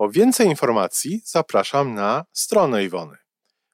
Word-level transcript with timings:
Po 0.00 0.10
więcej 0.10 0.46
informacji 0.46 1.22
zapraszam 1.24 1.94
na 1.94 2.24
stronę 2.32 2.84
Iwony 2.84 3.16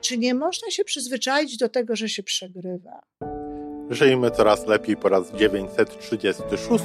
Czy 0.00 0.18
nie 0.18 0.34
można 0.34 0.70
się 0.70 0.84
przyzwyczaić 0.84 1.56
do 1.56 1.68
tego, 1.68 1.96
że 1.96 2.08
się 2.08 2.22
przegrywa? 2.22 3.02
Żyjmy 3.90 4.30
coraz 4.30 4.66
lepiej 4.66 4.96
po 4.96 5.08
raz 5.08 5.32
936. 5.32 6.84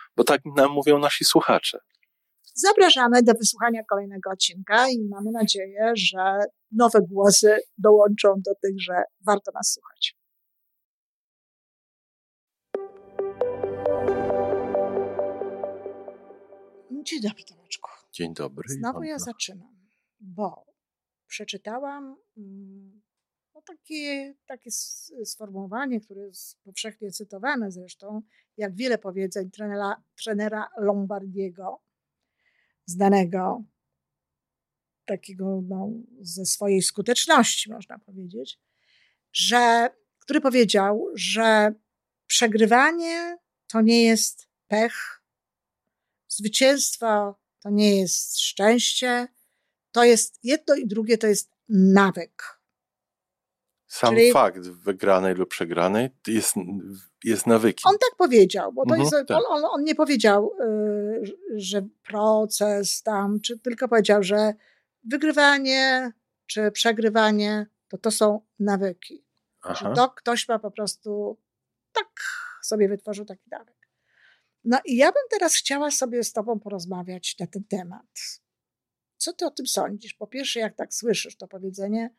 bo 0.15 0.23
tak 0.23 0.41
nam 0.57 0.71
mówią 0.71 0.99
nasi 0.99 1.25
słuchacze. 1.25 1.79
Zapraszamy 2.53 3.23
do 3.23 3.33
wysłuchania 3.33 3.83
kolejnego 3.89 4.29
odcinka 4.29 4.89
i 4.89 5.07
mamy 5.09 5.31
nadzieję, 5.31 5.91
że 5.95 6.39
nowe 6.71 6.99
głosy 7.01 7.57
dołączą 7.77 8.33
do 8.45 8.51
tych, 8.63 8.81
że 8.81 9.03
warto 9.25 9.51
nas 9.51 9.73
słuchać. 9.73 10.15
Dzień 17.03 17.21
dobry, 17.21 17.43
Tomeczku. 17.43 17.89
Dzień 18.11 18.33
dobry. 18.33 18.63
Znowu 18.69 19.03
ja 19.03 19.19
zaczynam, 19.19 19.89
bo 20.19 20.65
przeczytałam 21.27 22.15
mm, 22.37 23.01
no 23.55 23.61
takie, 23.61 24.33
takie 24.45 24.71
sformułowanie, 25.25 26.01
które 26.01 26.21
jest 26.21 26.61
powszechnie 26.63 27.11
cytowane 27.11 27.71
zresztą, 27.71 28.21
jak 28.57 28.75
wiele 28.75 28.97
powiedzeń 28.97 29.51
trenera, 29.51 30.03
trenera 30.23 30.69
Lombardiego, 30.77 31.81
znanego 32.85 33.63
takiego 35.05 35.61
no, 35.67 35.89
ze 36.21 36.45
swojej 36.45 36.81
skuteczności, 36.81 37.71
można 37.71 37.99
powiedzieć, 37.99 38.59
że, 39.33 39.89
który 40.19 40.41
powiedział, 40.41 41.07
że 41.15 41.73
przegrywanie 42.27 43.37
to 43.67 43.81
nie 43.81 44.03
jest 44.03 44.47
pech, 44.67 45.23
zwycięstwo 46.27 47.35
to 47.59 47.69
nie 47.69 47.99
jest 47.99 48.39
szczęście, 48.39 49.27
to 49.91 50.03
jest 50.03 50.39
jedno 50.43 50.75
i 50.75 50.87
drugie 50.87 51.17
to 51.17 51.27
jest 51.27 51.51
nawyk. 51.69 52.60
Sam 53.91 54.15
Czyli... 54.15 54.31
fakt 54.31 54.67
wygranej 54.67 55.35
lub 55.35 55.49
przegranej 55.49 56.09
jest, 56.27 56.55
jest 57.23 57.47
nawykiem. 57.47 57.89
On 57.89 57.97
tak 57.97 58.17
powiedział, 58.17 58.73
bo 58.73 58.85
to 58.85 58.95
mhm, 58.95 59.01
jest, 59.01 59.27
tak. 59.27 59.37
on, 59.49 59.63
on, 59.65 59.83
nie 59.83 59.95
powiedział, 59.95 60.51
y, 60.61 61.21
że 61.55 61.87
proces 62.03 63.03
tam, 63.03 63.39
czy 63.41 63.59
tylko 63.59 63.87
powiedział, 63.87 64.23
że 64.23 64.53
wygrywanie 65.03 66.11
czy 66.45 66.71
przegrywanie 66.71 67.67
to 67.87 67.97
to 67.97 68.11
są 68.11 68.41
nawyki. 68.59 69.25
Że 69.79 69.93
to 69.95 70.09
ktoś 70.09 70.47
ma 70.47 70.59
po 70.59 70.71
prostu 70.71 71.37
tak 71.91 72.09
sobie 72.61 72.89
wytworzył 72.89 73.25
taki 73.25 73.49
nawyk. 73.51 73.89
No 74.63 74.79
i 74.85 74.95
ja 74.95 75.11
bym 75.11 75.23
teraz 75.29 75.55
chciała 75.55 75.91
sobie 75.91 76.23
z 76.23 76.33
Tobą 76.33 76.59
porozmawiać 76.59 77.35
na 77.39 77.47
ten 77.47 77.63
temat. 77.63 78.41
Co 79.17 79.33
Ty 79.33 79.45
o 79.45 79.51
tym 79.51 79.67
sądzisz? 79.67 80.13
Po 80.13 80.27
pierwsze, 80.27 80.59
jak 80.59 80.75
tak 80.75 80.93
słyszysz 80.93 81.37
to 81.37 81.47
powiedzenie, 81.47 82.09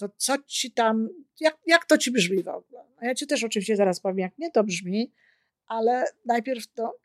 to 0.00 0.08
co 0.16 0.38
ci 0.46 0.70
tam, 0.70 1.08
jak, 1.40 1.58
jak 1.66 1.84
to 1.84 1.98
ci 1.98 2.10
brzmi 2.10 2.42
w 2.42 2.48
ogóle? 2.48 2.84
No 3.00 3.08
ja 3.08 3.14
ci 3.14 3.26
też 3.26 3.44
oczywiście 3.44 3.76
zaraz 3.76 4.00
powiem, 4.00 4.18
jak 4.18 4.38
mnie 4.38 4.50
to 4.50 4.64
brzmi, 4.64 5.12
ale 5.66 6.04
najpierw 6.24 6.72
to 6.72 6.96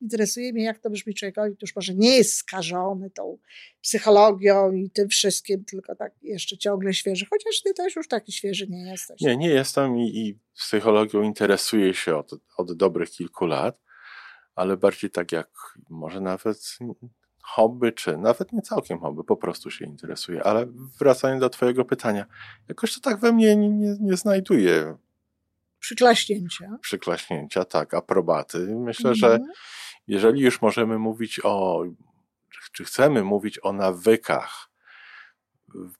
interesuje 0.00 0.52
mnie, 0.52 0.64
jak 0.64 0.78
to 0.78 0.90
brzmi 0.90 1.14
człowiekowi, 1.14 1.56
już 1.62 1.76
może 1.76 1.94
nie 1.94 2.16
jest 2.16 2.34
skażony 2.34 3.10
tą 3.10 3.38
psychologią 3.82 4.72
i 4.72 4.90
tym 4.90 5.08
wszystkim, 5.08 5.64
tylko 5.64 5.94
tak 5.94 6.12
jeszcze 6.22 6.58
ciągle 6.58 6.94
świeży, 6.94 7.26
chociaż 7.30 7.62
ty 7.62 7.74
też 7.74 7.96
już 7.96 8.08
taki 8.08 8.32
świeży 8.32 8.66
nie 8.68 8.90
jesteś. 8.90 9.20
Nie, 9.20 9.36
nie 9.36 9.48
jestem 9.48 9.98
i, 9.98 10.18
i 10.18 10.38
psychologią 10.54 11.22
interesuję 11.22 11.94
się 11.94 12.16
od, 12.16 12.30
od 12.56 12.72
dobrych 12.72 13.10
kilku 13.10 13.46
lat, 13.46 13.80
ale 14.54 14.76
bardziej 14.76 15.10
tak 15.10 15.32
jak 15.32 15.50
może 15.90 16.20
nawet 16.20 16.58
hobby, 17.42 17.92
czy 17.92 18.16
nawet 18.16 18.52
nie 18.52 18.62
całkiem 18.62 18.98
hobby, 18.98 19.24
po 19.24 19.36
prostu 19.36 19.70
się 19.70 19.84
interesuje. 19.84 20.44
Ale 20.44 20.66
wracając 21.00 21.40
do 21.40 21.50
Twojego 21.50 21.84
pytania, 21.84 22.26
jakoś 22.68 22.94
to 22.94 23.00
tak 23.00 23.20
we 23.20 23.32
mnie 23.32 23.56
nie, 23.56 23.68
nie, 23.68 23.96
nie 24.00 24.16
znajduje. 24.16 24.96
Przyklaśnięcia. 25.78 26.78
Przyklaśnięcia, 26.80 27.64
tak, 27.64 27.94
aprobaty. 27.94 28.58
Myślę, 28.58 29.10
mhm. 29.10 29.14
że 29.14 29.38
jeżeli 30.06 30.40
już 30.40 30.62
możemy 30.62 30.98
mówić 30.98 31.40
o, 31.44 31.84
czy 32.72 32.84
chcemy 32.84 33.24
mówić 33.24 33.58
o 33.62 33.72
nawykach 33.72 34.68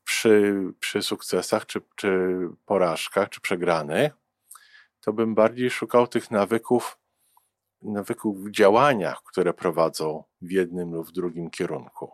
przy, 0.05 0.55
przy 0.81 1.03
sukcesach, 1.03 1.67
czy, 1.67 1.81
czy 1.97 2.39
porażkach, 2.67 3.29
czy 3.29 3.41
przegranych, 3.41 4.13
to 5.01 5.13
bym 5.13 5.35
bardziej 5.35 5.71
szukał 5.71 6.07
tych 6.07 6.31
nawyków 6.31 6.99
nawyków 7.83 8.45
w 8.45 8.51
działaniach, 8.51 9.23
które 9.23 9.55
prowadzą 9.55 10.25
w 10.43 10.51
jednym 10.51 10.95
lub 10.95 11.09
w 11.09 11.13
drugim 11.13 11.51
kierunku, 11.51 12.11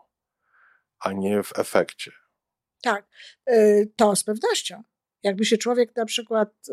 a 1.00 1.12
nie 1.12 1.42
w 1.42 1.58
efekcie. 1.58 2.12
Tak, 2.82 3.06
y, 3.50 3.92
to 3.96 4.16
z 4.16 4.24
pewnością. 4.24 4.82
Jakby 5.22 5.44
się 5.44 5.58
człowiek 5.58 5.96
na 5.96 6.04
przykład, 6.04 6.48
y, 6.68 6.72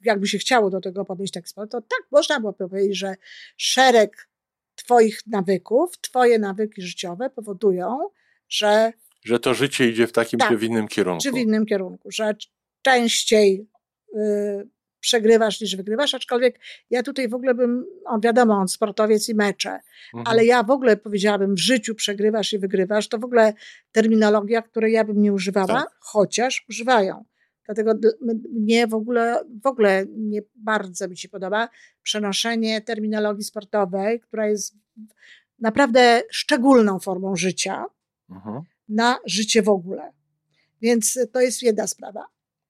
jakby 0.00 0.26
się 0.26 0.38
chciało 0.38 0.70
do 0.70 0.80
tego 0.80 1.04
podejść 1.04 1.32
tak 1.32 1.44
to 1.54 1.80
tak 1.80 2.02
można 2.10 2.40
by 2.40 2.52
powiedzieć, 2.52 2.98
że 2.98 3.14
szereg 3.56 4.28
Twoich 4.74 5.26
nawyków, 5.26 5.98
Twoje 6.00 6.38
nawyki 6.38 6.82
życiowe 6.82 7.30
powodują, 7.30 7.98
że. 8.48 8.92
Że 9.24 9.40
to 9.40 9.54
życie 9.54 9.88
idzie 9.88 10.06
w 10.06 10.12
takim 10.12 10.38
tak, 10.38 10.48
czy 10.48 10.56
w 10.56 10.62
innym 10.62 10.88
kierunku. 10.88 11.22
Czy 11.22 11.32
w 11.32 11.36
innym 11.36 11.66
kierunku, 11.66 12.10
że 12.10 12.34
częściej 12.82 13.68
y, 14.16 14.68
przegrywasz 15.04 15.60
niż 15.60 15.76
wygrywasz, 15.76 16.14
aczkolwiek 16.14 16.60
ja 16.90 17.02
tutaj 17.02 17.28
w 17.28 17.34
ogóle 17.34 17.54
bym, 17.54 17.86
on 18.04 18.20
wiadomo, 18.20 18.54
on 18.54 18.68
sportowiec 18.68 19.28
i 19.28 19.34
mecze, 19.34 19.80
mhm. 20.14 20.26
ale 20.26 20.44
ja 20.44 20.62
w 20.62 20.70
ogóle 20.70 20.96
powiedziałabym 20.96 21.54
w 21.54 21.58
życiu 21.58 21.94
przegrywasz 21.94 22.52
i 22.52 22.58
wygrywasz, 22.58 23.08
to 23.08 23.18
w 23.18 23.24
ogóle 23.24 23.52
terminologia, 23.92 24.62
której 24.62 24.92
ja 24.92 25.04
bym 25.04 25.22
nie 25.22 25.32
używała, 25.32 25.66
tak. 25.66 25.88
chociaż 26.00 26.64
używają. 26.68 27.24
Dlatego 27.66 27.94
mnie 28.52 28.86
w 28.86 28.94
ogóle, 28.94 29.44
w 29.62 29.66
ogóle 29.66 30.06
nie 30.16 30.40
bardzo 30.54 31.08
mi 31.08 31.16
się 31.16 31.28
podoba 31.28 31.68
przenoszenie 32.02 32.80
terminologii 32.80 33.44
sportowej, 33.44 34.20
która 34.20 34.48
jest 34.48 34.74
naprawdę 35.58 36.22
szczególną 36.30 36.98
formą 36.98 37.36
życia, 37.36 37.84
mhm. 38.30 38.62
na 38.88 39.18
życie 39.26 39.62
w 39.62 39.68
ogóle. 39.68 40.12
Więc 40.82 41.18
to 41.32 41.40
jest 41.40 41.62
jedna 41.62 41.86
sprawa. 41.86 42.24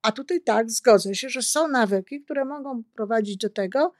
A 0.04 0.12
tutaj 0.12 0.40
tak, 0.40 0.70
zgodzę 0.70 1.14
się, 1.14 1.28
że 1.28 1.42
są 1.42 1.68
nawyki, 1.68 2.20
które 2.20 2.44
mogą 2.44 2.82
prowadzić 2.94 3.36
do 3.36 3.50
tego, 3.50 3.92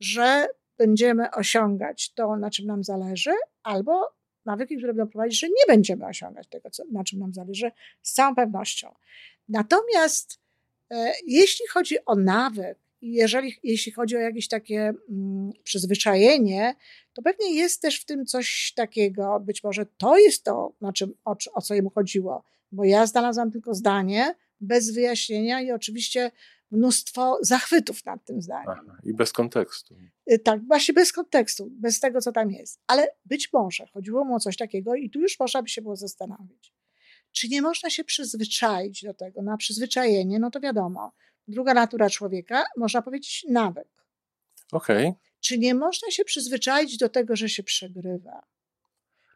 że 0.00 0.48
będziemy 0.78 1.30
osiągać 1.30 2.12
to, 2.12 2.36
na 2.36 2.50
czym 2.50 2.66
nam 2.66 2.84
zależy, 2.84 3.30
albo 3.62 4.14
nawyki, 4.44 4.76
które 4.76 4.94
będą 4.94 5.10
prowadzić, 5.12 5.40
że 5.40 5.48
nie 5.48 5.64
będziemy 5.68 6.06
osiągać 6.06 6.48
tego, 6.48 6.68
na 6.92 7.04
czym 7.04 7.18
nam 7.18 7.32
zależy, 7.32 7.70
z 8.02 8.12
całą 8.12 8.34
pewnością. 8.34 8.94
Natomiast 9.48 10.40
e, 10.90 11.12
jeśli 11.26 11.66
chodzi 11.68 12.04
o 12.04 12.14
nawyk 12.14 12.78
jeżeli 13.02 13.54
jeśli 13.62 13.92
chodzi 13.92 14.16
o 14.16 14.20
jakieś 14.20 14.48
takie 14.48 14.92
mm, 15.10 15.52
przyzwyczajenie, 15.64 16.74
to 17.12 17.22
pewnie 17.22 17.54
jest 17.54 17.82
też 17.82 18.00
w 18.00 18.04
tym 18.04 18.26
coś 18.26 18.72
takiego, 18.76 19.40
być 19.40 19.64
może 19.64 19.86
to 19.86 20.18
jest 20.18 20.44
to, 20.44 20.72
na 20.80 20.92
czym, 20.92 21.14
o, 21.24 21.36
o 21.54 21.62
co 21.62 21.74
jemu 21.74 21.90
chodziło, 21.90 22.44
bo 22.72 22.84
ja 22.84 23.06
znalazłam 23.06 23.50
tylko 23.50 23.74
zdanie 23.74 24.34
bez 24.62 24.94
wyjaśnienia 24.94 25.60
i 25.60 25.72
oczywiście 25.72 26.30
mnóstwo 26.70 27.38
zachwytów 27.40 28.04
nad 28.04 28.24
tym 28.24 28.42
zdaniem. 28.42 28.68
Aha, 28.68 28.98
I 29.04 29.14
bez 29.14 29.32
kontekstu. 29.32 29.96
Y, 30.32 30.38
tak, 30.38 30.66
właśnie 30.66 30.94
bez 30.94 31.12
kontekstu, 31.12 31.68
bez 31.70 32.00
tego, 32.00 32.20
co 32.20 32.32
tam 32.32 32.50
jest. 32.50 32.80
Ale 32.86 33.08
być 33.24 33.52
może 33.52 33.86
chodziło 33.86 34.24
mu 34.24 34.34
o 34.34 34.40
coś 34.40 34.56
takiego 34.56 34.94
i 34.94 35.10
tu 35.10 35.20
już 35.20 35.40
można 35.40 35.62
by 35.62 35.68
się 35.68 35.82
było 35.82 35.96
zastanowić. 35.96 36.74
Czy 37.32 37.48
nie 37.48 37.62
można 37.62 37.90
się 37.90 38.04
przyzwyczaić 38.04 39.02
do 39.04 39.14
tego? 39.14 39.42
Na 39.42 39.56
przyzwyczajenie, 39.56 40.38
no 40.38 40.50
to 40.50 40.60
wiadomo. 40.60 41.12
Druga 41.48 41.74
natura 41.74 42.10
człowieka, 42.10 42.64
można 42.76 43.02
powiedzieć 43.02 43.46
nawyk. 43.48 43.88
Okej. 44.72 45.08
Okay. 45.08 45.20
Czy 45.40 45.58
nie 45.58 45.74
można 45.74 46.10
się 46.10 46.24
przyzwyczaić 46.24 46.96
do 46.96 47.08
tego, 47.08 47.36
że 47.36 47.48
się 47.48 47.62
przegrywa? 47.62 48.46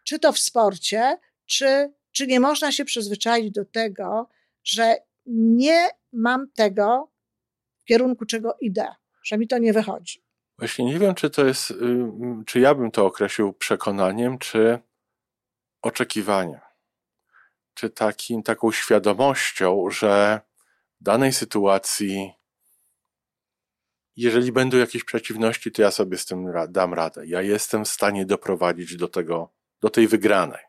Czy 0.05 0.19
to 0.19 0.32
w 0.32 0.38
sporcie, 0.38 1.19
czy, 1.46 1.93
czy 2.12 2.26
nie 2.26 2.40
można 2.40 2.72
się 2.72 2.84
przyzwyczaić 2.84 3.50
do 3.50 3.64
tego, 3.64 4.29
że 4.64 4.96
nie 5.26 5.88
mam 6.12 6.50
tego, 6.50 7.12
w 7.82 7.84
kierunku 7.84 8.26
czego 8.26 8.56
idę, 8.61 8.94
że 9.25 9.38
mi 9.38 9.49
to 9.49 9.58
nie 9.58 9.73
wychodzi. 9.73 10.23
Właśnie 10.58 10.84
nie 10.84 10.99
wiem, 10.99 11.14
czy 11.14 11.31
to 11.31 11.46
jest, 11.46 11.75
czy 12.46 12.61
ja 12.61 12.75
bym 12.75 12.90
to 12.90 13.06
określił 13.06 13.52
przekonaniem, 13.52 14.38
czy 14.38 14.78
oczekiwaniem. 15.82 16.61
Czy 17.75 17.90
takim, 17.90 18.43
taką 18.43 18.73
świadomością, 18.73 19.90
że 19.90 20.40
w 21.00 21.05
danej 21.05 21.32
sytuacji, 21.32 22.32
jeżeli 24.17 24.52
będą 24.52 24.76
jakieś 24.76 25.05
przeciwności, 25.05 25.72
to 25.72 25.82
ja 25.82 25.90
sobie 25.90 26.19
z 26.19 26.26
tym 26.26 26.52
dam 26.69 26.94
radę. 26.94 27.26
Ja 27.26 27.43
jestem 27.43 27.84
w 27.84 27.88
stanie 27.88 28.26
doprowadzić 28.26 28.96
do 28.96 29.08
tego, 29.08 29.52
do 29.81 29.90
tej 29.90 30.08
wygranej. 30.08 30.62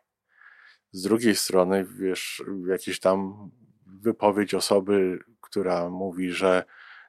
Z 0.92 1.02
drugiej 1.02 1.36
strony, 1.36 1.84
wiesz, 1.84 2.42
jakieś 2.66 3.00
tam 3.00 3.50
wypowiedź 4.00 4.54
osoby, 4.54 5.18
która 5.40 5.90
mówi, 5.90 6.30
że 6.30 6.64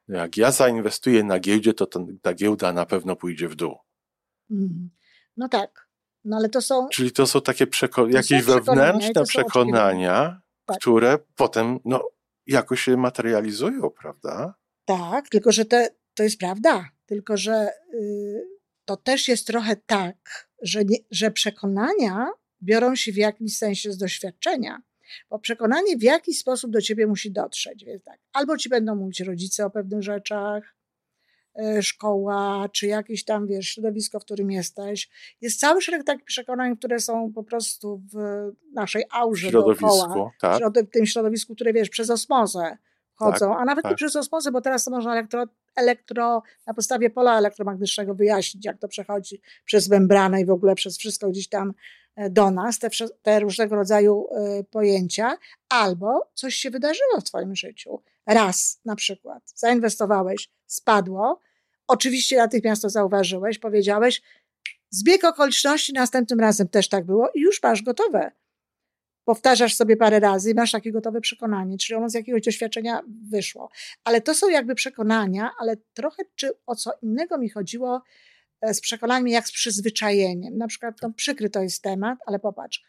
jak 0.08 0.38
ja 0.38 0.52
zainwestuję 0.52 1.24
na 1.24 1.40
giełdzie, 1.40 1.74
to 1.74 1.88
ta 2.22 2.34
giełda 2.34 2.74
na 2.74 2.86
pewno 2.86 3.16
pójdzie 3.16 3.48
w 3.48 3.56
dół. 3.56 3.78
Mhm. 4.52 4.90
No 5.38 5.50
tak. 5.50 5.90
No 6.26 6.38
ale 6.38 6.50
to 6.50 6.62
są. 6.62 6.88
Czyli 6.90 7.12
to 7.12 7.28
są 7.28 7.42
takie 7.42 7.66
przeko- 7.66 8.12
to 8.12 8.18
jakieś 8.18 8.46
są 8.46 8.54
wewnętrzne 8.54 9.24
przekonania, 9.24 10.42
tak. 10.66 10.78
które 10.78 11.18
potem 11.36 11.80
no, 11.86 12.10
jakoś 12.46 12.82
się 12.82 12.98
materializują, 12.98 13.90
prawda? 13.90 14.54
Tak, 14.86 15.30
tylko 15.30 15.52
że 15.52 15.66
te, 15.66 15.90
to 16.14 16.24
jest 16.24 16.40
prawda. 16.40 16.90
Tylko 17.06 17.38
że 17.38 17.70
yy, 17.94 18.48
to 18.86 18.98
też 18.98 19.28
jest 19.28 19.48
trochę 19.48 19.76
tak, 19.76 20.50
że, 20.62 20.86
nie, 20.86 20.98
że 21.12 21.32
przekonania 21.32 22.28
biorą 22.64 22.96
się 22.96 23.12
w 23.12 23.18
jakimś 23.18 23.58
sensie 23.58 23.92
z 23.92 23.98
doświadczenia. 23.98 24.82
Bo 25.30 25.40
przekonanie 25.40 25.98
w 25.98 26.04
jaki 26.04 26.34
sposób 26.34 26.72
do 26.72 26.82
ciebie 26.82 27.08
musi 27.08 27.32
dotrzeć. 27.32 27.86
Więc 27.86 28.04
tak, 28.04 28.20
albo 28.34 28.58
ci 28.58 28.70
będą 28.70 28.96
mówić 28.96 29.20
rodzice 29.20 29.66
o 29.66 29.70
pewnych 29.70 30.04
rzeczach, 30.04 30.76
e, 31.60 31.84
szkoła, 31.84 32.70
czy 32.74 32.88
jakieś 32.88 33.24
tam, 33.26 33.48
wiesz, 33.48 33.68
środowisko, 33.68 34.20
w 34.20 34.26
którym 34.26 34.52
jesteś. 34.52 35.10
Jest 35.42 35.60
cały 35.60 35.82
szereg 35.82 36.04
takich 36.04 36.26
przekonań, 36.26 36.78
które 36.78 37.00
są 37.00 37.34
po 37.34 37.44
prostu 37.44 38.02
w 38.14 38.18
naszej 38.74 39.04
aurze 39.12 39.52
dookoła. 39.52 40.32
Tak. 40.42 40.64
W 40.64 40.90
tym 40.92 41.06
środowisku, 41.06 41.56
które, 41.56 41.74
wiesz, 41.74 41.90
przez 41.90 42.10
osmozę 42.10 42.78
chodzą, 43.20 43.50
tak, 43.50 43.62
a 43.62 43.66
nawet 43.66 43.84
tak. 43.84 43.92
nie 43.92 43.96
przez 43.96 44.16
osmozę, 44.16 44.52
bo 44.52 44.62
teraz 44.62 44.84
to 44.84 44.92
można 44.92 45.12
elektro, 45.14 45.46
elektro, 45.76 46.44
na 46.68 46.74
podstawie 46.74 47.10
pola 47.10 47.38
elektromagnetycznego 47.38 48.16
wyjaśnić, 48.16 48.66
jak 48.66 48.78
to 48.78 48.88
przechodzi 48.88 49.42
przez 49.66 49.90
membranę 49.90 50.42
i 50.42 50.46
w 50.46 50.50
ogóle 50.50 50.76
przez 50.76 50.98
wszystko 50.98 51.30
gdzieś 51.30 51.50
tam 51.50 51.74
do 52.30 52.51
nas, 52.51 52.80
te, 52.80 52.89
te 53.21 53.39
różnego 53.39 53.75
rodzaju 53.75 54.27
e, 54.31 54.63
pojęcia, 54.63 55.38
albo 55.69 56.31
coś 56.33 56.56
się 56.56 56.69
wydarzyło 56.69 57.21
w 57.21 57.24
Twoim 57.24 57.56
życiu. 57.56 58.01
Raz 58.25 58.81
na 58.86 58.95
przykład 58.95 59.44
zainwestowałeś, 59.56 60.50
spadło, 60.66 61.39
oczywiście 61.88 62.38
natychmiast 62.38 62.81
to 62.81 62.89
zauważyłeś, 62.89 63.60
powiedziałeś, 63.60 64.21
zbieg 64.89 65.24
okoliczności 65.24 65.94
następnym 65.94 66.39
razem 66.39 66.68
też 66.68 66.89
tak 66.89 67.06
było 67.06 67.30
i 67.36 67.42
już 67.42 67.63
masz 67.63 67.83
gotowe. 67.83 68.31
Powtarzasz 69.24 69.75
sobie 69.75 69.98
parę 69.98 70.19
razy 70.19 70.51
i 70.51 70.54
masz 70.54 70.71
takie 70.71 70.92
gotowe 70.92 71.21
przekonanie, 71.21 71.77
czyli 71.77 71.98
ono 71.98 72.10
z 72.10 72.13
jakiegoś 72.13 72.42
doświadczenia 72.42 73.01
wyszło. 73.31 73.69
Ale 74.04 74.21
to 74.21 74.36
są 74.36 74.50
jakby 74.50 74.75
przekonania, 74.75 75.51
ale 75.60 75.77
trochę 75.94 76.24
czy 76.36 76.51
o 76.66 76.75
co 76.75 76.92
innego 77.01 77.38
mi 77.38 77.50
chodziło 77.50 78.01
E, 78.01 78.39
z 78.74 78.82
przekonaniem, 78.82 79.28
jak 79.28 79.48
z 79.48 79.52
przyzwyczajeniem. 79.52 80.58
Na 80.58 80.68
przykład, 80.68 80.96
no, 81.02 81.12
przykry 81.12 81.50
to 81.50 81.62
jest 81.62 81.84
temat, 81.84 82.20
ale 82.26 82.40
popatrz, 82.40 82.84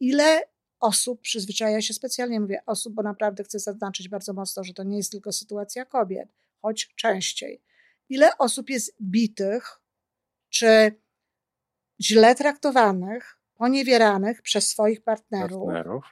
ile 0.00 0.42
osób 0.80 1.20
przyzwyczaja 1.20 1.82
się, 1.82 1.94
specjalnie 1.94 2.40
mówię 2.40 2.62
osób, 2.66 2.94
bo 2.94 3.02
naprawdę 3.02 3.44
chcę 3.44 3.58
zaznaczyć 3.58 4.08
bardzo 4.08 4.32
mocno, 4.32 4.64
że 4.64 4.74
to 4.74 4.82
nie 4.82 4.96
jest 4.96 5.12
tylko 5.12 5.32
sytuacja 5.32 5.84
kobiet, 5.84 6.28
choć 6.62 6.94
częściej. 6.94 7.62
Ile 8.08 8.38
osób 8.38 8.70
jest 8.70 8.96
bitych, 9.02 9.80
czy 10.50 11.00
źle 12.02 12.34
traktowanych, 12.34 13.38
poniewieranych 13.54 14.42
przez 14.42 14.68
swoich 14.68 15.02
partnerów, 15.02 15.66
partnerów. 15.66 16.04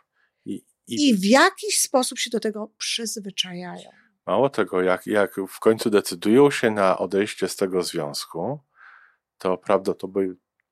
I, 0.45 0.65
i... 0.87 1.09
I 1.09 1.15
w 1.15 1.25
jakiś 1.25 1.81
sposób 1.81 2.19
się 2.19 2.31
do 2.31 2.41
tego 2.41 2.73
przyzwyczajają. 2.79 3.91
Mało 4.27 4.51
tego, 4.51 4.83
jak, 4.83 5.07
jak 5.07 5.37
w 5.49 5.61
końcu 5.61 5.91
decydują 5.91 6.51
się 6.51 6.71
na 6.71 6.99
odejście 6.99 7.49
z 7.49 7.57
tego 7.57 7.83
związku, 7.83 8.59
to 9.45 9.59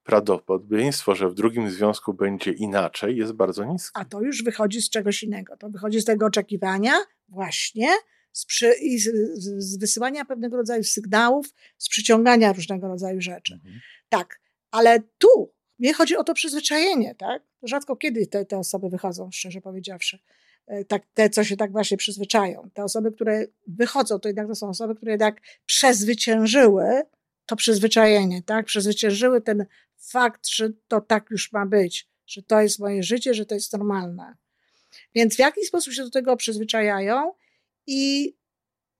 prawdopodobieństwo, 0.04 1.14
że 1.14 1.28
w 1.28 1.34
drugim 1.34 1.70
związku 1.70 2.14
będzie 2.14 2.52
inaczej, 2.52 3.16
jest 3.16 3.32
bardzo 3.32 3.64
niskie. 3.64 4.00
A 4.00 4.04
to 4.04 4.20
już 4.20 4.44
wychodzi 4.44 4.82
z 4.82 4.90
czegoś 4.90 5.22
innego. 5.22 5.56
To 5.56 5.70
wychodzi 5.70 6.00
z 6.00 6.04
tego 6.04 6.26
oczekiwania, 6.26 6.92
właśnie, 7.28 7.88
z, 8.32 8.46
przy, 8.46 8.74
i 8.82 8.98
z, 8.98 9.08
z 9.58 9.78
wysyłania 9.78 10.24
pewnego 10.24 10.56
rodzaju 10.56 10.84
sygnałów, 10.84 11.46
z 11.78 11.88
przyciągania 11.88 12.52
różnego 12.52 12.88
rodzaju 12.88 13.20
rzeczy. 13.20 13.54
Mhm. 13.54 13.80
Tak, 14.08 14.40
ale 14.70 15.00
tu 15.18 15.52
mnie 15.78 15.94
chodzi 15.94 16.16
o 16.16 16.24
to 16.24 16.34
przyzwyczajenie, 16.34 17.14
tak? 17.14 17.42
Rzadko 17.62 17.96
kiedy 17.96 18.26
te, 18.26 18.44
te 18.44 18.58
osoby 18.58 18.88
wychodzą, 18.88 19.30
szczerze 19.32 19.60
powiedziawszy. 19.60 20.18
E, 20.66 20.84
tak, 20.84 21.02
te, 21.14 21.30
co 21.30 21.44
się 21.44 21.56
tak 21.56 21.72
właśnie 21.72 21.96
przyzwyczają. 21.96 22.70
Te 22.74 22.84
osoby, 22.84 23.12
które 23.12 23.46
wychodzą, 23.66 24.18
to 24.18 24.28
jednak 24.28 24.48
to 24.48 24.54
są 24.54 24.68
osoby, 24.68 24.94
które 24.94 25.12
jednak 25.12 25.40
przezwyciężyły 25.66 27.02
to 27.52 27.56
przyzwyczajenie, 27.56 28.42
tak? 28.42 28.66
Przezwyciężyły 28.66 29.40
ten 29.40 29.66
fakt, 29.98 30.48
że 30.48 30.70
to 30.88 31.00
tak 31.00 31.30
już 31.30 31.52
ma 31.52 31.66
być, 31.66 32.08
że 32.26 32.42
to 32.42 32.60
jest 32.60 32.78
moje 32.78 33.02
życie, 33.02 33.34
że 33.34 33.46
to 33.46 33.54
jest 33.54 33.72
normalne. 33.72 34.36
Więc 35.14 35.36
w 35.36 35.38
jaki 35.38 35.64
sposób 35.64 35.92
się 35.94 36.02
do 36.02 36.10
tego 36.10 36.36
przyzwyczajają 36.36 37.32
i 37.86 38.34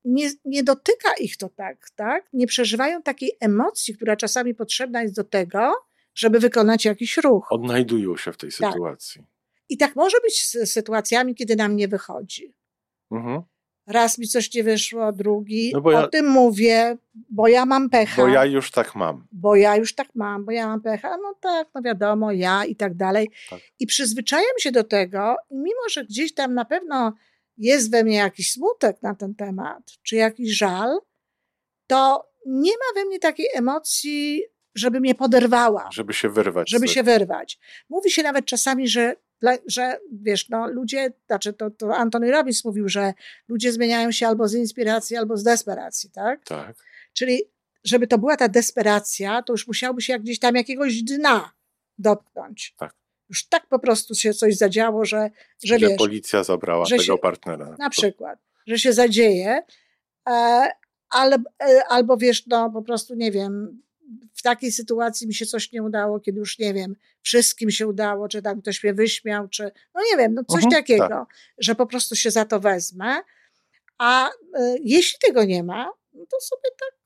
nie, 0.05 0.31
nie 0.45 0.65
dotyka 0.65 1.15
ich 1.21 1.37
to 1.37 1.49
tak, 1.49 1.91
tak? 1.97 2.29
Nie 2.33 2.47
przeżywają 2.47 3.03
takiej 3.03 3.33
emocji, 3.41 3.97
która 3.97 4.17
czasami 4.17 4.55
potrzebna 4.55 5.03
jest 5.03 5.15
do 5.15 5.25
tego, 5.25 5.73
żeby 6.15 6.41
wykonać 6.41 6.85
jakiś 6.85 7.17
ruch. 7.17 7.53
Odnajdują 7.53 8.17
się 8.17 8.33
w 8.33 8.37
tej 8.37 8.51
tak. 8.51 8.73
sytuacji. 8.73 9.23
I 9.69 9.77
tak 9.77 9.97
może 9.97 10.17
być 10.21 10.47
z 10.47 10.73
sytuacjami, 10.73 11.35
kiedy 11.35 11.57
nam 11.57 11.77
nie 11.77 11.89
wychodzi. 11.89 12.55
Mhm 13.11 13.43
raz 13.87 14.19
mi 14.19 14.29
coś 14.29 14.55
nie 14.55 14.65
wyszło, 14.65 15.13
drugi. 15.13 15.73
No 15.75 15.83
o 15.85 15.91
ja, 15.91 16.09
tym 16.09 16.29
mówię, 16.29 16.97
bo 17.31 17.49
ja 17.49 17.67
mam 17.67 17.91
pecha. 17.91 18.23
Bo 18.23 18.29
ja 18.29 18.45
już 18.45 18.71
tak 18.71 18.95
mam. 18.95 19.27
Bo 19.33 19.57
ja 19.57 19.77
już 19.77 19.95
tak 19.95 20.09
mam, 20.15 20.45
bo 20.45 20.53
ja 20.53 20.67
mam 20.67 20.81
pecha. 20.81 21.17
No 21.23 21.35
tak, 21.41 21.69
no 21.75 21.83
wiadomo, 21.83 22.33
ja 22.33 22.65
i 22.65 22.77
tak 22.77 22.95
dalej. 22.95 23.31
Tak. 23.51 23.61
I 23.79 23.87
przyzwyczajam 23.87 24.59
się 24.59 24.73
do 24.73 24.85
tego, 24.85 25.37
mimo 25.51 25.89
że 25.91 26.05
gdzieś 26.05 26.35
tam 26.35 26.55
na 26.55 26.65
pewno 26.65 27.13
jest 27.57 27.91
we 27.91 28.05
mnie 28.05 28.17
jakiś 28.17 28.53
smutek 28.53 29.03
na 29.03 29.15
ten 29.15 29.35
temat, 29.35 29.83
czy 30.03 30.17
jakiś 30.17 30.57
żal, 30.57 30.99
to 31.87 32.31
nie 32.47 32.71
ma 32.71 33.01
we 33.01 33.07
mnie 33.07 33.19
takiej 33.19 33.47
emocji, 33.55 34.43
żeby 34.75 35.01
mnie 35.01 35.15
poderwała. 35.15 35.89
Żeby 35.93 36.15
się 36.15 36.29
wyrwać. 36.29 36.71
Żeby 36.71 36.89
się 36.89 37.03
wyrwać. 37.03 37.59
Mówi 37.89 38.11
się 38.11 38.23
nawet 38.23 38.45
czasami, 38.45 38.89
że 38.89 39.17
że 39.67 39.99
wiesz, 40.13 40.49
no 40.49 40.71
ludzie, 40.71 41.13
znaczy 41.27 41.53
to, 41.53 41.71
to 41.71 41.97
Antony 41.97 42.31
Robbins 42.31 42.65
mówił, 42.65 42.89
że 42.89 43.15
ludzie 43.49 43.73
zmieniają 43.73 44.13
się 44.13 44.27
albo 44.27 44.49
z 44.49 44.55
inspiracji, 44.55 45.17
albo 45.17 45.37
z 45.37 45.43
desperacji, 45.43 46.11
tak? 46.11 46.45
Tak. 46.45 46.77
Czyli 47.13 47.43
żeby 47.85 48.07
to 48.07 48.19
była 48.19 48.37
ta 48.37 48.49
desperacja, 48.49 49.43
to 49.43 49.53
już 49.53 49.67
musiałby 49.67 50.03
się 50.03 50.19
gdzieś 50.19 50.39
tam 50.39 50.55
jakiegoś 50.55 51.03
dna 51.03 51.53
dotknąć. 51.99 52.75
Tak. 52.79 52.95
Już 53.29 53.49
tak 53.49 53.67
po 53.67 53.79
prostu 53.79 54.15
się 54.15 54.35
coś 54.35 54.57
zadziało, 54.57 55.05
że, 55.05 55.31
że, 55.65 55.79
że 55.79 55.87
wiesz, 55.89 55.99
policja 55.99 56.45
zabrała 56.45 56.87
tego 56.87 57.03
się, 57.03 57.19
partnera. 57.19 57.77
Na 57.79 57.91
przykład, 57.91 58.39
że 58.67 58.79
się 58.79 58.93
zadzieje, 58.93 59.63
e, 60.29 60.69
ale, 61.11 61.37
e, 61.63 61.85
albo 61.89 62.17
wiesz, 62.17 62.47
no 62.47 62.71
po 62.71 62.83
prostu 62.83 63.15
nie 63.15 63.33
wiem, 63.33 63.83
w 64.35 64.43
takiej 64.43 64.73
sytuacji 64.73 65.27
mi 65.27 65.35
się 65.35 65.47
coś 65.47 65.73
nie 65.73 65.83
udało, 65.83 66.21
kiedy 66.21 66.39
już 66.39 66.59
nie 66.59 66.75
wiem, 66.75 66.97
wszystkim 67.23 67.71
się 67.71 67.87
udało, 67.87 68.29
czy 68.29 68.43
tam 68.43 68.63
ktoś 68.63 68.85
mnie 68.85 68.95
wyśmiał, 68.95 69.49
czy 69.49 69.71
no 69.95 70.01
nie 70.11 70.17
wiem, 70.17 70.35
no 70.35 70.45
coś 70.45 70.59
uh 70.59 70.65
mhm, 70.65 70.71
-huh, 70.71 70.77
takiego, 70.77 71.09
tak. 71.09 71.29
że 71.59 71.75
po 71.75 71.87
prostu 71.87 72.17
się 72.17 72.31
za 72.31 72.45
to 72.45 72.61
wezmę. 72.61 73.21
A 73.99 74.29
y, 74.29 74.33
jeśli 74.83 75.19
tego 75.19 75.45
nie 75.45 75.63
ma, 75.63 75.93
no 76.13 76.27
to 76.31 76.41
sobie 76.41 76.71
tak 76.81 77.03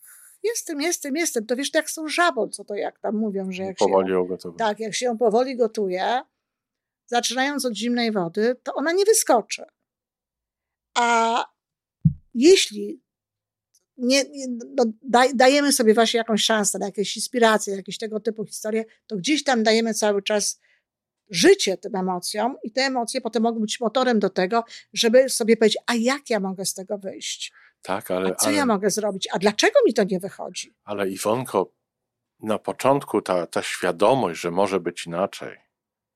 jestem, 0.46 0.80
jestem, 0.80 1.16
jestem. 1.16 1.46
To 1.46 1.56
wiesz, 1.56 1.74
jak 1.74 1.90
tą 1.90 2.08
żabą, 2.08 2.48
co 2.48 2.64
to 2.64 2.74
jak 2.74 2.98
tam 2.98 3.16
mówią, 3.16 3.52
że 3.52 3.62
jak 3.62 3.76
powoli 3.76 4.08
się 4.08 4.14
ją 4.14 4.26
gotować. 4.26 4.58
Tak, 4.58 4.80
jak 4.80 4.94
się 4.94 5.06
ją 5.06 5.18
powoli 5.18 5.56
gotuje, 5.56 6.22
zaczynając 7.06 7.64
od 7.64 7.74
zimnej 7.76 8.12
wody, 8.12 8.56
to 8.62 8.74
ona 8.74 8.92
nie 8.92 9.04
wyskoczy. 9.04 9.64
A 10.94 11.44
jeśli 12.34 13.02
nie, 13.98 14.24
no, 14.76 14.84
daj, 15.02 15.34
dajemy 15.34 15.72
sobie 15.72 15.94
właśnie 15.94 16.18
jakąś 16.18 16.44
szansę 16.44 16.78
na 16.78 16.86
jakieś 16.86 17.16
inspiracje, 17.16 17.76
jakieś 17.76 17.98
tego 17.98 18.20
typu 18.20 18.44
historie, 18.44 18.84
to 19.06 19.16
gdzieś 19.16 19.44
tam 19.44 19.62
dajemy 19.62 19.94
cały 19.94 20.22
czas 20.22 20.60
życie 21.30 21.76
tym 21.76 21.96
emocjom 21.96 22.56
i 22.62 22.72
te 22.72 22.80
emocje 22.82 23.20
potem 23.20 23.42
mogą 23.42 23.60
być 23.60 23.80
motorem 23.80 24.18
do 24.18 24.30
tego, 24.30 24.64
żeby 24.92 25.28
sobie 25.28 25.56
powiedzieć, 25.56 25.82
a 25.86 25.94
jak 25.94 26.30
ja 26.30 26.40
mogę 26.40 26.64
z 26.64 26.74
tego 26.74 26.98
wyjść? 26.98 27.52
Tak, 27.82 28.10
ale, 28.10 28.30
A 28.30 28.34
co 28.34 28.46
ale, 28.46 28.56
ja 28.56 28.66
mogę 28.66 28.90
zrobić? 28.90 29.28
A 29.32 29.38
dlaczego 29.38 29.74
mi 29.86 29.94
to 29.94 30.04
nie 30.04 30.20
wychodzi? 30.20 30.74
ale 30.84 31.08
Iwonko, 31.08 31.72
na 32.40 32.58
początku 32.58 33.22
ta, 33.22 33.46
ta 33.46 33.62
świadomość, 33.62 34.40
że 34.40 34.50
może 34.50 34.80
być 34.80 35.06
inaczej, 35.06 35.58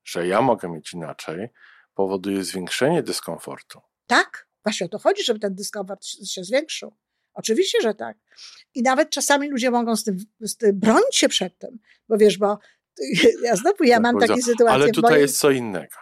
że 0.03 0.27
ja 0.27 0.41
mogę 0.41 0.69
mieć 0.69 0.93
inaczej, 0.93 1.49
powoduje 1.93 2.43
zwiększenie 2.43 3.03
dyskomfortu. 3.03 3.81
Tak? 4.07 4.47
Właśnie 4.63 4.85
o 4.85 4.89
to 4.89 4.99
chodzi, 4.99 5.23
żeby 5.23 5.39
ten 5.39 5.55
dyskomfort 5.55 6.05
się 6.05 6.43
zwiększył. 6.43 6.93
Oczywiście, 7.33 7.77
że 7.81 7.93
tak. 7.93 8.17
I 8.75 8.81
nawet 8.81 9.09
czasami 9.09 9.49
ludzie 9.49 9.71
mogą 9.71 9.95
z 9.95 10.03
tym, 10.03 10.17
z 10.39 10.57
tym 10.57 10.79
bronić 10.79 11.15
się 11.15 11.29
przed 11.29 11.57
tym, 11.57 11.79
bo 12.09 12.17
wiesz, 12.17 12.37
bo 12.37 12.59
ja 13.43 13.55
znowu 13.55 13.83
ja 13.83 13.95
Tak 13.95 14.03
mam 14.03 14.19
takie 14.19 14.41
sytuacje 14.41 14.75
Ale 14.75 14.91
tutaj 14.91 15.11
mojej... 15.11 15.21
jest 15.21 15.39
co 15.39 15.51
innego. 15.51 15.95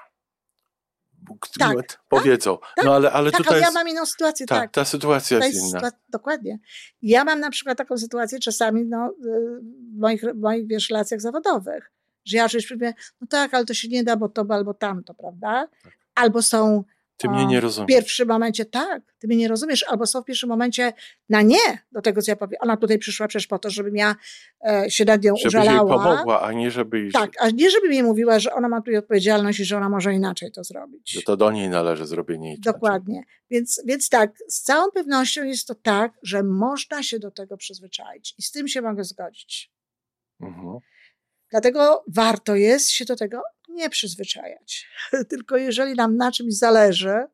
Tak, 1.60 1.78
Powiedzą, 2.10 2.58
no 2.84 2.96
ale, 2.96 3.12
ale 3.12 3.32
tak, 3.32 3.38
tutaj 3.38 3.54
ale 3.54 3.62
ja 3.62 3.68
jest, 3.68 3.76
mam 3.76 3.88
inną 3.88 4.06
sytuację, 4.06 4.46
tak, 4.46 4.60
tak. 4.60 4.72
ta 4.72 4.86
sytuacja 4.86 5.38
jest 5.38 5.54
jest 5.54 5.70
inna. 5.70 5.92
dokładnie. 6.10 6.60
Ja 7.02 7.24
mam 7.24 7.40
na 7.40 7.50
przykład 7.50 7.78
taką 7.78 7.98
sytuację 7.98 8.40
czasami 8.40 8.86
no, 8.86 9.10
y, 9.10 9.60
w 9.96 10.00
moich, 10.00 10.24
moich 10.36 10.68
wiesz, 10.68 10.90
relacjach 10.90 11.22
zawodowych, 11.22 11.92
że 12.26 12.38
ja 12.38 12.48
rzecz 12.48 12.72
mówię, 12.72 12.94
no 13.22 13.28
tak, 13.28 13.54
ale 13.54 13.66
to 13.66 13.74
się 13.74 13.88
nie 13.88 14.04
da, 14.04 14.16
bo 14.16 14.30
to, 14.30 14.46
albo 14.50 14.74
tamto, 14.74 15.14
prawda? 15.14 15.68
Albo 16.16 16.42
są 16.42 16.84
Ty 17.22 17.30
mnie 17.30 17.44
o, 17.46 17.48
nie 17.48 17.60
w 17.60 17.64
rozumiesz. 17.64 17.88
pierwszym 17.88 18.28
momencie 18.28 18.66
tak, 18.66 19.02
ty 19.20 19.28
mnie 19.28 19.38
nie 19.38 19.48
rozumiesz, 19.48 19.86
albo 19.88 20.06
są 20.06 20.22
w 20.22 20.26
pierwszym 20.26 20.50
momencie 20.50 20.94
na 21.30 21.42
nie 21.42 21.58
do 21.92 22.02
tego, 22.02 22.22
co 22.22 22.32
ja 22.32 22.36
powiem. 22.36 22.58
Ona 22.62 22.78
tutaj 22.78 22.98
przyszła 23.00 23.28
przecież 23.28 23.48
po 23.48 23.60
to, 23.60 23.70
żebym 23.70 23.96
ja 23.96 24.16
e, 24.68 24.86
się 24.92 25.06
nad 25.06 25.24
nią 25.24 25.34
Żeby 25.36 25.58
jej 25.58 25.66
użalała. 25.66 25.94
pomogła, 26.04 26.42
a 26.42 26.52
nie 26.54 26.72
żeby 26.72 27.00
jej, 27.00 27.12
Tak, 27.12 27.32
a 27.40 27.50
nie 27.50 27.70
żeby 27.72 27.90
mi 27.90 28.04
mówiła, 28.04 28.40
że 28.40 28.54
ona 28.54 28.70
ma 28.70 28.82
tu 28.82 28.98
odpowiedzialność 28.98 29.60
i 29.60 29.66
że 29.66 29.78
ona 29.78 29.90
może 29.90 30.14
inaczej 30.14 30.52
to 30.52 30.64
zrobić. 30.64 31.12
że 31.12 31.22
to 31.22 31.38
do 31.38 31.52
niej 31.52 31.70
należy 31.70 32.06
zrobienie 32.06 32.48
inaczej. 32.54 32.74
Dokładnie. 32.74 33.24
Więc, 33.50 33.82
więc 33.86 34.10
tak, 34.10 34.32
z 34.48 34.62
całą 34.62 34.92
pewnością 34.92 35.44
jest 35.44 35.68
to 35.68 35.76
tak, 35.76 36.12
że 36.24 36.44
można 36.44 37.04
się 37.04 37.20
do 37.20 37.32
tego 37.32 37.58
przyzwyczaić 37.58 38.36
i 38.38 38.42
z 38.42 38.52
tym 38.52 38.68
się 38.68 38.82
mogę 38.82 39.04
zgodzić. 39.04 39.72
Mhm. 40.42 40.78
Dlatego 41.52 42.04
warto 42.08 42.56
jest 42.56 42.90
się 42.90 43.06
do 43.06 43.16
tego 43.16 43.42
nie 43.70 43.90
przyzwyczajać. 43.90 44.88
Tylko 45.30 45.58
jeżeli 45.58 45.94
nam 45.94 46.18
na 46.18 46.32
czymś 46.32 46.54
zależy, 46.54 47.26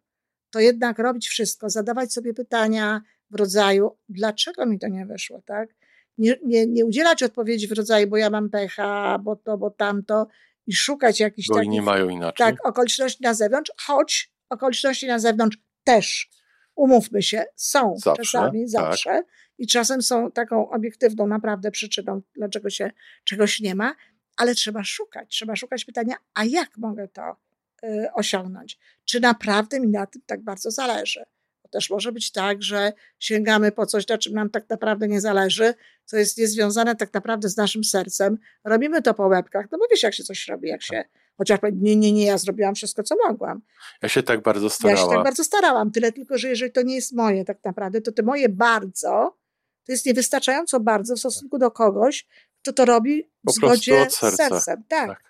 to 0.49 0.59
jednak 0.59 0.99
robić 0.99 1.27
wszystko, 1.27 1.69
zadawać 1.69 2.13
sobie 2.13 2.33
pytania 2.33 3.01
w 3.29 3.35
rodzaju, 3.35 3.97
dlaczego 4.09 4.65
mi 4.65 4.79
to 4.79 4.87
nie 4.87 5.05
wyszło, 5.05 5.41
tak? 5.45 5.69
Nie, 6.17 6.35
nie, 6.45 6.67
nie 6.67 6.85
udzielać 6.85 7.23
odpowiedzi 7.23 7.67
w 7.67 7.71
rodzaju, 7.71 8.07
bo 8.07 8.17
ja 8.17 8.29
mam 8.29 8.49
pecha, 8.49 9.19
bo 9.19 9.35
to, 9.35 9.57
bo 9.57 9.71
tamto 9.71 10.27
i 10.67 10.73
szukać 10.73 11.19
jakichś 11.19 11.47
Bo 11.47 11.55
takich 11.55 11.67
inni 11.67 11.81
mają 11.81 12.09
inaczej. 12.09 12.45
tak, 12.45 12.67
okoliczności 12.67 13.23
na 13.23 13.33
zewnątrz, 13.33 13.71
choć 13.81 14.31
okoliczności 14.49 15.07
na 15.07 15.19
zewnątrz 15.19 15.57
też, 15.83 16.29
umówmy 16.75 17.23
się, 17.23 17.45
są 17.55 17.95
Zawsze, 17.97 18.23
czasami, 18.23 18.59
tak. 18.61 18.69
zawsze 18.69 19.23
i 19.57 19.67
czasem 19.67 20.01
są 20.01 20.31
taką 20.31 20.69
obiektywną 20.69 21.27
naprawdę 21.27 21.71
przyczyną, 21.71 22.21
dlaczego 22.35 22.69
się 22.69 22.91
czegoś 23.23 23.59
nie 23.59 23.75
ma, 23.75 23.95
ale 24.37 24.55
trzeba 24.55 24.83
szukać, 24.83 25.29
trzeba 25.29 25.55
szukać 25.55 25.85
pytania, 25.85 26.15
a 26.33 26.45
jak 26.45 26.77
mogę 26.77 27.07
to 27.07 27.35
y, 27.83 28.07
osiągnąć? 28.13 28.79
Czy 29.05 29.19
naprawdę 29.19 29.79
mi 29.79 29.87
na 29.87 30.05
tym 30.05 30.21
tak 30.25 30.41
bardzo 30.41 30.71
zależy? 30.71 31.23
Bo 31.63 31.69
też 31.69 31.89
może 31.89 32.11
być 32.11 32.31
tak, 32.31 32.63
że 32.63 32.93
sięgamy 33.19 33.71
po 33.71 33.85
coś, 33.85 34.07
na 34.07 34.17
czym 34.17 34.33
nam 34.33 34.49
tak 34.49 34.69
naprawdę 34.69 35.07
nie 35.07 35.21
zależy, 35.21 35.73
co 36.05 36.17
jest 36.17 36.37
niezwiązane 36.37 36.95
tak 36.95 37.13
naprawdę 37.13 37.49
z 37.49 37.57
naszym 37.57 37.83
sercem. 37.83 38.37
Robimy 38.63 39.01
to 39.01 39.13
po 39.13 39.27
łebkach, 39.27 39.65
no 39.71 39.77
bo 39.77 39.85
wiesz, 39.91 40.03
jak 40.03 40.13
się 40.13 40.23
coś 40.23 40.47
robi, 40.47 40.67
jak 40.67 40.83
się 40.83 41.03
Chociaż 41.37 41.59
powiem, 41.59 41.79
nie, 41.81 41.95
nie, 41.95 42.11
nie, 42.11 42.25
ja 42.25 42.37
zrobiłam 42.37 42.75
wszystko, 42.75 43.03
co 43.03 43.15
mogłam. 43.27 43.61
Ja 44.01 44.09
się 44.09 44.23
tak 44.23 44.41
bardzo 44.41 44.69
Ja 44.83 44.97
się 44.97 45.07
tak 45.09 45.23
bardzo 45.23 45.43
starałam. 45.43 45.91
Tyle 45.91 46.11
tylko, 46.11 46.37
że 46.37 46.49
jeżeli 46.49 46.71
to 46.71 46.81
nie 46.81 46.95
jest 46.95 47.13
moje 47.13 47.45
tak 47.45 47.63
naprawdę, 47.63 48.01
to 48.01 48.11
te 48.11 48.23
moje 48.23 48.49
bardzo, 48.49 49.37
to 49.85 49.91
jest 49.91 50.05
niewystarczająco 50.05 50.79
bardzo 50.79 51.15
w 51.15 51.19
stosunku 51.19 51.57
do 51.57 51.71
kogoś, 51.71 52.27
kto 52.65 52.73
to 52.73 52.85
robi 52.85 53.23
w 53.23 53.45
Po 53.45 53.51
zgodzie 53.51 54.01
od 54.01 54.13
z 54.13 54.15
sercem. 54.35 54.83
Tak. 54.87 55.07
Tak. 55.07 55.23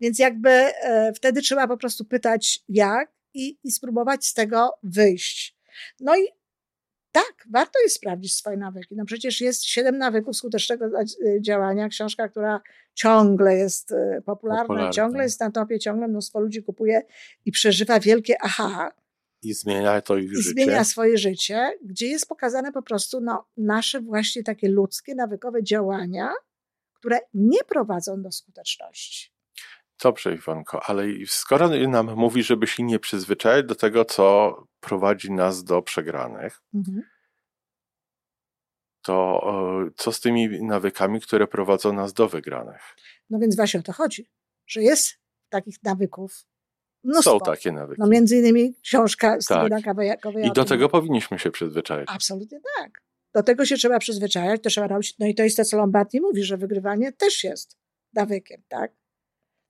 Więc 0.00 0.18
jakby 0.18 0.50
e, 0.50 1.12
wtedy 1.16 1.40
trzeba 1.42 1.68
po 1.68 1.76
prostu 1.76 2.04
pytać 2.04 2.60
jak 2.68 3.12
i, 3.34 3.58
i 3.64 3.70
spróbować 3.70 4.26
z 4.26 4.34
tego 4.34 4.70
wyjść. 4.82 5.56
No 6.00 6.16
i 6.16 6.22
tak, 7.12 7.34
warto 7.50 7.80
jest 7.82 7.96
sprawdzić 7.96 8.34
swoje 8.34 8.56
nawyki. 8.56 8.96
No 8.96 9.04
przecież 9.04 9.40
jest 9.40 9.64
siedem 9.64 9.98
nawyków 9.98 10.36
skutecznego 10.36 10.86
e, 10.86 11.04
działania, 11.42 11.88
książka, 11.88 12.28
która 12.28 12.60
ciągle 12.94 13.56
jest 13.56 13.92
e, 13.92 14.22
popularna, 14.26 14.62
Popularna. 14.64 14.90
ciągle 14.92 15.24
jest 15.24 15.40
na 15.40 15.50
topie, 15.50 15.78
ciągle 15.78 16.08
mnóstwo 16.08 16.40
ludzi 16.40 16.62
kupuje 16.62 17.02
i 17.44 17.52
przeżywa 17.52 18.00
wielkie 18.00 18.34
aha 18.42 18.92
I 19.42 19.54
zmienia 19.54 20.00
to 20.00 20.16
ich 20.16 20.32
i 20.32 20.36
życie. 20.36 20.50
zmienia 20.50 20.84
swoje 20.84 21.18
życie, 21.18 21.72
gdzie 21.84 22.06
jest 22.06 22.28
pokazane 22.28 22.72
po 22.72 22.82
prostu 22.82 23.20
no, 23.20 23.48
nasze 23.56 24.00
właśnie 24.00 24.42
takie 24.42 24.68
ludzkie, 24.68 25.14
nawykowe 25.14 25.62
działania, 25.62 26.32
które 27.02 27.18
nie 27.34 27.64
prowadzą 27.64 28.22
do 28.22 28.32
skuteczności. 28.32 29.32
Dobrze, 30.02 30.34
Iwonko, 30.34 30.82
ale 30.82 31.04
skoro 31.26 31.68
nam 31.68 32.14
mówi, 32.16 32.42
żeby 32.42 32.66
się 32.66 32.82
nie 32.82 32.98
przyzwyczaić 32.98 33.66
do 33.66 33.74
tego, 33.74 34.04
co 34.04 34.56
prowadzi 34.80 35.32
nas 35.32 35.64
do 35.64 35.82
przegranych, 35.82 36.62
Mhm. 36.74 37.02
to 39.02 39.42
e, 39.86 39.90
co 39.96 40.12
z 40.12 40.20
tymi 40.20 40.62
nawykami, 40.62 41.20
które 41.20 41.46
prowadzą 41.46 41.92
nas 41.92 42.12
do 42.12 42.28
wygranych? 42.28 42.96
No 43.30 43.38
więc 43.38 43.56
właśnie 43.56 43.80
o 43.80 43.82
to 43.82 43.92
chodzi, 43.92 44.30
że 44.66 44.82
jest 44.82 45.18
takich 45.48 45.82
nawyków 45.82 46.44
mnóstwo. 47.04 47.30
Są 47.30 47.40
takie 47.40 47.72
nawyki. 47.72 48.00
No 48.00 48.06
między 48.06 48.36
innymi 48.36 48.74
książka 48.82 49.40
Stevena 49.40 49.82
Tak. 49.82 49.96
Covey'a. 49.96 50.46
I 50.46 50.52
do 50.52 50.64
tego 50.64 50.88
powinniśmy 50.88 51.38
się 51.38 51.50
przyzwyczaić. 51.50 52.08
Absolutnie 52.08 52.60
tak. 52.78 53.02
Do 53.34 53.42
tego 53.42 53.66
się 53.66 53.76
trzeba 53.76 53.98
przyzwyczajać, 53.98 54.62
to 54.62 54.70
trzeba 54.70 54.86
robić. 54.86 55.18
No 55.18 55.26
i 55.26 55.34
to 55.34 55.42
jest 55.42 55.56
to, 55.56 55.64
co 55.64 55.76
Lombardi 55.76 56.20
mówi, 56.20 56.42
że 56.42 56.56
wygrywanie 56.56 57.12
też 57.12 57.44
jest 57.44 57.76
nawykiem, 58.12 58.62
tak? 58.68 58.92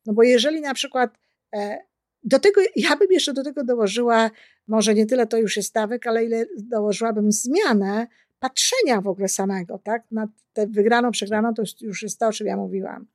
No 0.07 0.13
bo 0.13 0.23
jeżeli 0.23 0.61
na 0.61 0.75
przykład 0.75 1.19
e, 1.55 1.79
do 2.25 2.39
tego, 2.39 2.61
ja 2.77 2.97
bym 2.97 3.09
jeszcze 3.13 3.33
do 3.33 3.45
tego 3.45 3.65
dołożyła, 3.65 4.31
może 4.67 4.95
nie 4.95 5.07
tyle 5.07 5.27
to 5.27 5.37
już 5.37 5.57
jest 5.57 5.75
nawyk, 5.75 6.07
ale 6.07 6.25
ile 6.25 6.47
dołożyłabym 6.59 7.33
zmianę 7.33 8.07
patrzenia 8.39 9.01
w 9.01 9.09
ogóle 9.09 9.29
samego, 9.29 9.79
tak? 9.79 10.05
Na 10.11 10.29
tę 10.53 10.67
wygraną, 10.67 11.11
przegraną, 11.11 11.55
to 11.55 11.63
już- 11.81 12.03
jest 12.03 12.19
to, 12.19 12.27
o 12.27 12.33
czym 12.33 12.47
ja 12.47 12.57
mówiłam. 12.57 13.07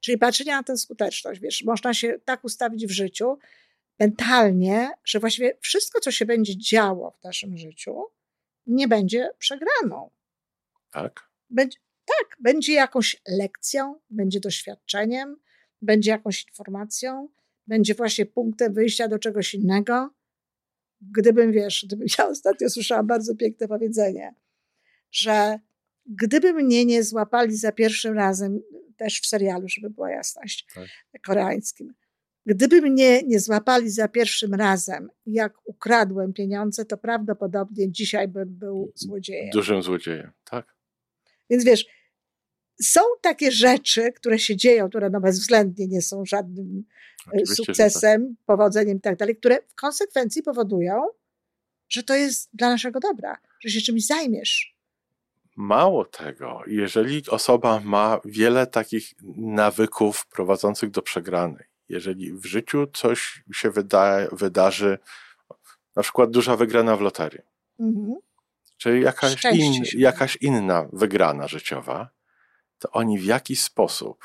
Czyli 0.00 0.18
patrzenia 0.18 0.56
na 0.56 0.62
tę 0.62 0.76
skuteczność, 0.76 1.40
wiesz, 1.40 1.64
można 1.64 1.94
się 1.94 2.18
tak 2.24 2.44
ustawić 2.44 2.86
w 2.86 2.90
życiu 2.90 3.38
mentalnie, 3.98 4.90
że 5.04 5.20
właściwie 5.20 5.56
wszystko, 5.60 6.00
co 6.00 6.10
się 6.10 6.26
będzie 6.26 6.58
działo 6.58 7.16
w 7.20 7.24
naszym 7.24 7.56
życiu, 7.56 8.04
nie 8.66 8.88
będzie 8.88 9.30
przegraną. 9.38 10.10
Tak? 10.90 11.30
Będzie, 11.50 11.78
tak, 12.04 12.36
będzie 12.40 12.72
jakąś 12.72 13.22
lekcją, 13.28 14.00
będzie 14.10 14.40
doświadczeniem, 14.40 15.36
będzie 15.82 16.10
jakąś 16.10 16.44
informacją, 16.44 17.28
będzie 17.66 17.94
właśnie 17.94 18.26
punktem 18.26 18.74
wyjścia 18.74 19.08
do 19.08 19.18
czegoś 19.18 19.54
innego. 19.54 20.10
Gdybym, 21.00 21.52
wiesz, 21.52 21.84
gdybym, 21.86 22.06
ja 22.18 22.28
ostatnio 22.28 22.70
słyszałam 22.70 23.06
bardzo 23.06 23.36
piękne 23.36 23.68
powiedzenie, 23.68 24.34
że 25.12 25.58
gdyby 26.06 26.52
mnie 26.52 26.84
nie 26.84 27.04
złapali 27.04 27.56
za 27.56 27.72
pierwszym 27.72 28.14
razem, 28.14 28.60
też 28.96 29.20
w 29.20 29.26
serialu, 29.26 29.68
żeby 29.68 29.90
była 29.90 30.10
jasność, 30.10 30.66
Tak. 30.74 30.88
koreańskim, 31.26 31.94
gdyby 32.46 32.80
mnie 32.80 33.22
nie 33.22 33.40
złapali 33.40 33.90
za 33.90 34.08
pierwszym 34.08 34.54
razem, 34.54 35.08
jak 35.26 35.52
ukradłem 35.64 36.32
pieniądze, 36.32 36.84
to 36.84 36.96
prawdopodobnie 36.96 37.92
dzisiaj 37.92 38.28
bym 38.28 38.48
był 38.48 38.92
złodziejem. 38.94 39.50
Dużym 39.50 39.82
złodziejem, 39.82 40.30
tak? 40.44 40.74
Więc 41.50 41.64
wiesz, 41.64 41.86
są 42.82 43.00
takie 43.20 43.52
rzeczy, 43.52 44.12
które 44.12 44.38
się 44.38 44.56
dzieją, 44.56 44.88
które 44.88 45.10
no 45.10 45.20
bezwzględnie 45.20 45.86
nie 45.86 46.02
są 46.02 46.24
żadnym 46.24 46.84
e, 47.26 47.30
Oczywiście, 47.30 47.56
tak. 47.56 47.66
sukcesem, 47.66 48.36
powodzeniem 48.46 48.96
i 48.98 49.00
tak 49.00 49.16
dalej, 49.16 49.36
które 49.36 49.58
w 49.68 49.74
konsekwencji 49.74 50.42
powodują, 50.42 51.02
że 51.88 52.02
to 52.02 52.14
jest 52.14 52.50
dla 52.54 52.70
naszego 52.70 53.00
dobra, 53.00 53.36
że 53.60 53.70
się 53.70 53.80
czymś 53.80 54.06
zajmiesz. 54.06 54.76
Mało 55.56 56.04
tego, 56.04 56.62
jeżeli 56.66 57.22
osoba 57.30 57.80
ma 57.84 58.20
wiele 58.24 58.66
takich 58.66 59.14
nawyków 59.36 60.26
prowadzących 60.26 60.90
do 60.90 61.02
przegranej, 61.02 61.64
jeżeli 61.90 62.32
w 62.32 62.46
życiu 62.46 62.86
coś 62.92 63.44
się 63.52 63.70
wyda, 63.70 64.28
wydarzy, 64.32 64.98
na 65.96 66.02
przykład 66.02 66.30
duża 66.30 66.56
wygrana 66.56 66.96
w 66.96 67.00
loterii, 67.00 67.40
Mhm. 67.80 68.14
Czy 68.76 68.98
jakaś, 68.98 69.44
in, 69.44 69.82
jakaś 69.96 70.36
inna 70.40 70.88
wygrana 70.92 71.48
życiowa, 71.48 72.10
to 72.78 72.90
oni 72.90 73.18
w 73.18 73.24
jakiś 73.24 73.62
sposób 73.62 74.24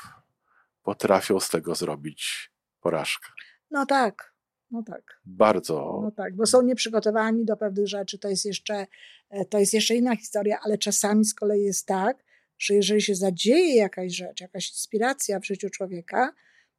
potrafią 0.82 1.40
z 1.40 1.48
tego 1.48 1.74
zrobić 1.74 2.50
porażkę. 2.80 3.28
No 3.70 3.86
tak, 3.86 4.34
no 4.70 4.82
tak. 4.82 5.20
Bardzo. 5.24 6.00
No 6.02 6.10
tak, 6.10 6.36
bo 6.36 6.46
są 6.46 6.62
nieprzygotowani 6.62 7.44
do 7.44 7.56
pewnych 7.56 7.88
rzeczy, 7.88 8.18
to 8.18 8.28
jest 8.28 8.44
jeszcze, 8.44 8.86
e, 9.30 9.44
to 9.44 9.58
jest 9.58 9.74
jeszcze 9.74 9.94
inna 9.94 10.16
historia, 10.16 10.58
ale 10.62 10.78
czasami 10.78 11.24
z 11.24 11.34
kolei 11.34 11.64
jest 11.64 11.86
tak, 11.86 12.24
że 12.58 12.74
jeżeli 12.74 13.02
się 13.02 13.14
zadzieje 13.14 13.76
jakaś 13.76 14.16
rzecz, 14.16 14.40
jakaś 14.40 14.70
inspiracja 14.70 15.40
w 15.40 15.46
życiu 15.46 15.70
człowieka, 15.70 16.32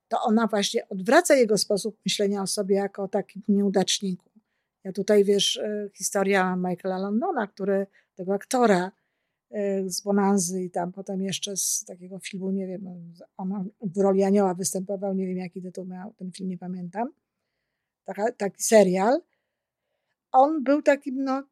to 0.07 0.21
ona 0.21 0.47
właśnie 0.47 0.89
odwraca 0.89 1.35
jego 1.35 1.57
sposób 1.57 1.97
myślenia 2.05 2.41
o 2.41 2.47
sobie 2.47 2.75
jako 2.75 3.03
o 3.03 3.07
takim 3.07 3.41
nieudaczniku. 3.47 4.29
Ja 4.83 4.91
tutaj, 4.91 5.23
wiesz, 5.23 5.57
e, 5.57 5.89
historia 5.93 6.55
Michaela 6.55 6.97
Londona, 6.97 7.47
który, 7.47 7.87
tego 8.15 8.33
aktora 8.33 8.91
e, 9.51 9.89
z 9.89 10.01
Bonanzy 10.01 10.63
i 10.63 10.71
tam 10.71 10.91
potem 10.91 11.21
jeszcze 11.21 11.57
z 11.57 11.85
takiego 11.87 12.19
filmu, 12.19 12.51
nie 12.51 12.67
wiem, 12.67 12.87
on 13.37 13.69
w 13.81 13.97
roli 13.97 14.23
anioła 14.23 14.53
występował, 14.53 15.13
nie 15.13 15.27
wiem 15.27 15.37
jaki 15.37 15.61
tytuł 15.61 15.85
miał, 15.85 16.13
ten 16.13 16.31
film 16.31 16.49
nie 16.49 16.57
pamiętam, 16.57 17.09
Taka, 18.07 18.31
taki 18.31 18.63
serial. 18.63 19.21
On 20.31 20.63
był 20.63 20.81
takim, 20.81 21.23
no, 21.23 21.43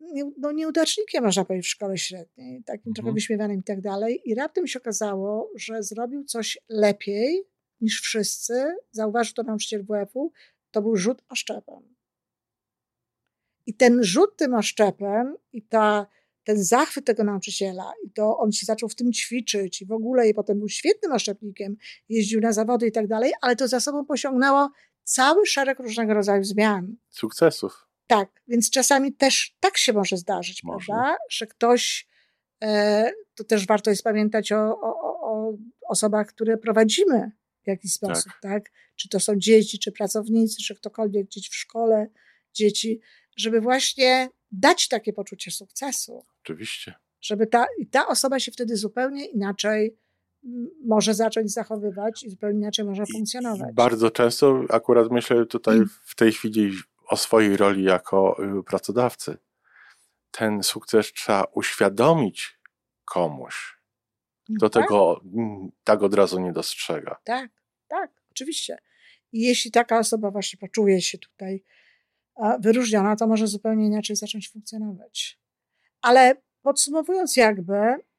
nie, 0.00 0.30
no 0.38 0.52
nieudacznikiem, 0.52 1.24
można 1.24 1.44
powiedzieć, 1.44 1.66
w 1.66 1.70
szkole 1.70 1.98
średniej, 1.98 2.62
takim 2.64 2.90
mhm. 2.90 2.94
trochę 2.94 3.12
wyśmiewanym 3.12 3.60
i 3.60 3.62
tak 3.62 3.80
dalej. 3.80 4.22
I 4.24 4.34
raptem 4.34 4.66
się 4.66 4.78
okazało, 4.78 5.50
że 5.56 5.82
zrobił 5.82 6.24
coś 6.24 6.58
lepiej 6.68 7.44
niż 7.80 8.00
wszyscy. 8.00 8.76
Zauważył 8.90 9.34
to 9.34 9.42
nauczyciel 9.42 9.84
WF-u. 9.84 10.32
To 10.70 10.82
był 10.82 10.96
rzut 10.96 11.22
oszczepem. 11.28 11.94
I 13.66 13.74
ten 13.74 14.04
rzut 14.04 14.36
tym 14.36 14.54
oszczepem 14.54 15.36
i 15.52 15.62
ta, 15.62 16.06
ten 16.44 16.64
zachwyt 16.64 17.04
tego 17.04 17.24
nauczyciela, 17.24 17.92
i 18.06 18.10
to 18.10 18.38
on 18.38 18.52
się 18.52 18.66
zaczął 18.66 18.88
w 18.88 18.94
tym 18.94 19.12
ćwiczyć 19.12 19.82
i 19.82 19.86
w 19.86 19.92
ogóle, 19.92 20.28
i 20.28 20.34
potem 20.34 20.58
był 20.58 20.68
świetnym 20.68 21.12
oszczepnikiem, 21.12 21.76
jeździł 22.08 22.40
na 22.40 22.52
zawody 22.52 22.86
i 22.86 22.92
tak 22.92 23.06
dalej, 23.06 23.32
ale 23.40 23.56
to 23.56 23.68
za 23.68 23.80
sobą 23.80 24.04
pociągnęło 24.04 24.70
cały 25.04 25.46
szereg 25.46 25.78
różnego 25.78 26.14
rodzaju 26.14 26.44
zmian. 26.44 26.96
Sukcesów. 27.08 27.88
Tak, 28.06 28.28
więc 28.48 28.70
czasami 28.70 29.12
też 29.12 29.56
tak 29.60 29.78
się 29.78 29.92
może 29.92 30.16
zdarzyć, 30.16 30.64
może. 30.64 30.86
prawda? 30.86 31.16
Że 31.30 31.46
ktoś, 31.46 32.08
e, 32.62 33.10
to 33.34 33.44
też 33.44 33.66
warto 33.66 33.90
jest 33.90 34.02
pamiętać 34.02 34.52
o, 34.52 34.80
o, 34.80 35.20
o 35.20 35.52
osobach, 35.88 36.26
które 36.26 36.56
prowadzimy 36.56 37.32
w 37.68 37.76
jakiś 37.76 37.92
sposób, 37.92 38.32
tak. 38.32 38.52
tak? 38.52 38.72
Czy 38.96 39.08
to 39.08 39.20
są 39.20 39.36
dzieci, 39.36 39.78
czy 39.78 39.92
pracownicy, 39.92 40.62
czy 40.62 40.74
ktokolwiek, 40.74 41.28
dzieci 41.28 41.50
w 41.50 41.54
szkole, 41.54 42.06
dzieci, 42.54 43.00
żeby 43.36 43.60
właśnie 43.60 44.28
dać 44.52 44.88
takie 44.88 45.12
poczucie 45.12 45.50
sukcesu. 45.50 46.26
Oczywiście. 46.42 46.94
Żeby 47.20 47.46
ta, 47.46 47.66
ta 47.90 48.06
osoba 48.06 48.40
się 48.40 48.52
wtedy 48.52 48.76
zupełnie 48.76 49.26
inaczej 49.26 49.96
może 50.84 51.14
zacząć 51.14 51.52
zachowywać 51.52 52.22
i 52.24 52.30
zupełnie 52.30 52.58
inaczej 52.58 52.84
może 52.84 53.04
funkcjonować. 53.12 53.74
Bardzo 53.74 54.10
często, 54.10 54.64
akurat 54.70 55.10
myślę 55.10 55.46
tutaj 55.46 55.76
mm. 55.76 55.88
w 56.04 56.14
tej 56.14 56.32
chwili 56.32 56.72
o 57.08 57.16
swojej 57.16 57.56
roli 57.56 57.84
jako 57.84 58.44
y, 58.58 58.62
pracodawcy. 58.62 59.36
Ten 60.30 60.62
sukces 60.62 61.12
trzeba 61.12 61.44
uświadomić 61.52 62.58
komuś, 63.04 63.78
kto 64.56 64.70
tak? 64.70 64.82
tego 64.82 65.20
mm, 65.34 65.68
tak 65.84 66.02
od 66.02 66.14
razu 66.14 66.40
nie 66.40 66.52
dostrzega. 66.52 67.16
Tak, 67.24 67.50
tak, 67.88 68.10
oczywiście. 68.30 68.78
I 69.32 69.40
jeśli 69.40 69.70
taka 69.70 69.98
osoba 69.98 70.30
właśnie 70.30 70.58
poczuje 70.58 71.02
się 71.02 71.18
tutaj 71.18 71.64
wyróżniona, 72.60 73.16
to 73.16 73.26
może 73.26 73.46
zupełnie 73.46 73.86
inaczej 73.86 74.16
zacząć 74.16 74.50
funkcjonować. 74.50 75.40
Ale 76.02 76.34
podsumowując 76.62 77.36
jakby, 77.36 77.76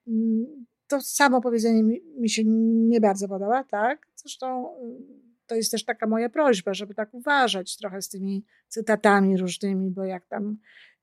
mm, 0.07 0.65
to 0.87 1.01
samo 1.01 1.41
powiedzenie 1.41 1.83
mi, 2.17 2.29
się 2.29 2.41
nie 2.45 3.01
bardzo 3.01 3.27
podoba, 3.27 3.63
tak? 3.63 4.07
Zresztą 4.15 4.67
y, 4.67 5.19
to 5.47 5.55
jest 5.55 5.71
też 5.71 5.85
taka 5.85 6.07
moja 6.07 6.29
prośba, 6.29 6.73
żeby 6.73 6.93
tak 6.93 7.13
uważać 7.13 7.77
trochę 7.77 8.01
z 8.01 8.09
tymi 8.09 8.45
cytatami 8.67 9.37
różnymi, 9.37 9.91
bo 9.91 10.03
jak 10.03 10.25
tam 10.25 10.57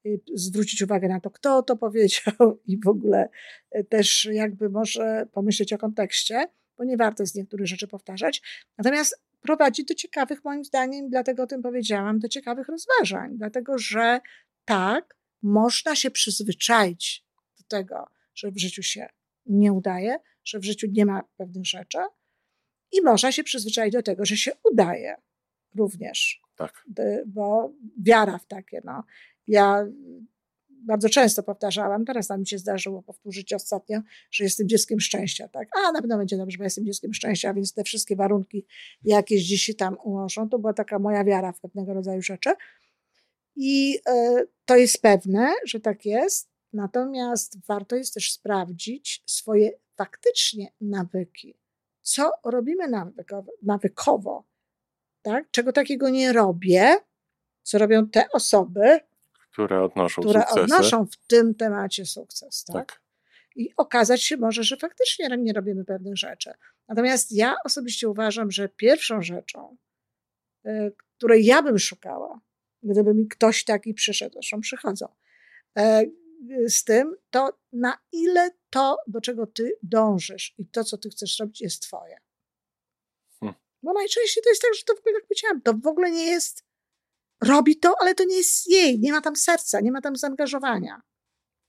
y, 0.07 0.21
zwrócić 0.35 0.83
uwagę 0.83 1.09
na 1.09 1.21
to, 1.21 1.31
kto 1.31 1.63
to 1.63 1.77
powiedział 1.77 2.59
i 2.67 2.81
w 2.81 2.89
ogóle 2.89 3.29
y, 3.77 3.85
też 3.85 4.29
jakby 4.33 4.71
może 4.71 5.27
pomyśleć 5.33 5.73
o 5.73 5.79
kontekście, 5.79 6.49
bo 6.79 6.85
nie 6.85 6.97
warto 6.97 7.23
jest 7.23 7.35
niektórych 7.35 7.67
rzeczy 7.67 7.89
powtarzać. 7.89 8.43
Natomiast 8.79 9.21
prowadzi 9.41 9.85
do 9.85 9.95
ciekawych, 9.95 10.45
moim 10.45 10.65
zdaniem, 10.65 11.11
dlatego 11.11 11.43
o 11.43 11.47
tym 11.47 11.63
powiedziałam, 11.63 12.19
do 12.19 12.29
ciekawych 12.29 12.69
rozważań, 12.69 13.37
dlatego 13.37 13.79
że 13.79 14.21
tak, 14.65 15.17
można 15.43 15.97
się 15.97 16.11
przyzwyczaić 16.11 17.25
do 17.59 17.65
tego, 17.69 18.07
że 18.35 18.51
w 18.51 18.59
życiu 18.59 18.83
się 18.83 19.09
nie 19.47 19.73
udaje, 19.73 20.19
że 20.45 20.59
w 20.59 20.65
życiu 20.65 20.87
nie 20.93 21.07
ma 21.07 21.23
pewnych 21.37 21.67
rzeczy 21.67 21.99
i 22.93 23.03
można 23.03 23.33
się 23.33 23.45
przyzwyczaić 23.45 23.93
do 23.93 24.03
tego, 24.03 24.25
że 24.25 24.37
się 24.37 24.53
udaje 24.73 25.17
również. 25.75 26.41
Tak. 26.57 26.85
Bo 27.27 27.73
wiara 28.03 28.39
w 28.39 28.47
takie, 28.47 28.81
no. 28.85 29.05
Ja 29.47 29.87
bardzo 30.87 31.09
często 31.09 31.43
powtarzałam, 31.43 32.05
teraz 32.05 32.29
nam 32.29 32.47
się 32.47 32.59
zdarzyło 32.59 33.03
powtórzyć 33.03 33.53
ostatnio, 33.53 34.01
że 34.31 34.45
jestem 34.45 34.69
dzieckiem 34.69 35.01
szczęścia, 35.01 35.49
tak? 35.49 35.69
A 35.77 35.93
na 35.93 36.01
pewno 36.01 36.19
będzie 36.19 36.37
dobrze, 36.37 36.59
bo 36.59 36.65
jestem 36.65 36.87
dzieckiem 36.87 37.15
szczęścia, 37.15 37.55
więc 37.55 37.73
te 37.73 37.85
wszystkie 37.85 38.17
warunki 38.17 38.67
jakieś 39.05 39.45
gdzieś 39.45 39.63
się 39.63 39.75
tam 39.75 39.97
ułożą. 40.05 40.49
To 40.49 40.59
była 40.59 40.73
taka 40.73 40.99
moja 40.99 41.25
wiara 41.25 41.53
w 41.53 41.61
pewnego 41.61 41.95
rodzaju 41.95 42.23
rzeczy. 42.23 42.51
I 43.57 43.99
y, 44.09 44.49
to 44.65 44.77
jest 44.77 45.03
pewne, 45.03 45.53
że 45.65 45.81
tak 45.81 46.05
jest. 46.05 46.49
Natomiast 46.73 47.67
warto 47.67 47.97
jest 47.97 48.15
też 48.15 48.33
sprawdzić 48.33 49.23
swoje 49.27 49.71
faktycznie 49.97 50.73
nawyki. 50.81 51.55
Co 52.03 52.31
robimy 52.45 52.89
nawykowo, 52.89 53.53
nawykowo 53.63 54.45
tak? 55.27 55.51
czego 55.51 55.73
takiego 55.73 56.09
nie 56.09 56.33
robię, 56.33 56.97
co 57.63 57.79
robią 57.79 58.09
te 58.09 58.31
osoby, 58.31 59.01
które 59.57 59.83
odnoszą 59.83 60.23
które 60.23 60.41
sukcesy. 60.41 60.61
odnoszą 60.61 61.07
w 61.07 61.17
tym 61.27 61.55
temacie 61.55 62.07
sukces. 62.07 62.65
Tak? 62.65 62.77
tak? 62.77 63.01
I 63.57 63.73
okazać 63.77 64.23
się 64.23 64.37
może, 64.37 64.65
że 64.65 64.77
faktycznie 64.77 65.29
nie 65.39 65.53
robimy 65.53 65.85
pewnych 65.85 66.17
rzeczy. 66.17 66.51
Natomiast 66.89 67.33
ja 67.33 67.57
osobiście 67.65 68.09
uważam, 68.09 68.51
że 68.51 68.69
pierwszą 68.69 69.23
rzeczą, 69.23 69.77
y, 70.67 70.93
której 71.17 71.45
ja 71.45 71.63
bym 71.63 71.79
szukała, 71.79 72.41
gdyby 72.83 73.15
mi 73.15 73.29
ktoś 73.29 73.65
taki 73.65 73.95
przyszedł, 73.95 74.33
zresztą 74.33 74.61
przychodzą, 74.61 75.09
e, 75.79 76.05
z 76.69 76.85
tym, 76.85 77.17
to 77.31 77.59
na 77.73 77.99
ile 78.13 78.51
to, 78.71 78.99
do 79.07 79.21
czego 79.21 79.47
ty 79.47 79.79
dążysz 79.83 80.55
i 80.59 80.67
to, 80.67 80.85
co 80.85 80.99
ty 80.99 81.11
chcesz 81.11 81.39
robić, 81.39 81.61
jest 81.61 81.83
twoje. 81.83 82.17
Hmm. 83.41 83.59
Bo 83.83 83.93
najczęściej 83.93 84.43
to 84.43 84.51
jest 84.51 84.63
tak, 84.63 84.75
że 84.75 84.83
to 84.83 84.95
w 84.95 84.99
ogóle, 84.99 85.15
jak 85.15 85.27
powiedziałam, 85.27 85.63
to 85.63 85.75
w 85.75 85.87
ogóle 85.87 86.11
nie 86.11 86.25
jest, 86.25 86.66
robi 87.41 87.79
to, 87.79 87.95
ale 88.01 88.15
to 88.15 88.25
nie 88.25 88.37
jest 88.37 88.71
jej, 88.71 89.01
nie 89.01 89.13
ma 89.13 89.21
tam 89.21 89.37
serca, 89.37 89.81
nie 89.81 89.93
ma 89.93 90.01
tam 90.01 90.17
zaangażowania. 90.17 91.03